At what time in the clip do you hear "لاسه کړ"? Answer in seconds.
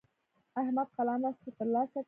1.73-1.99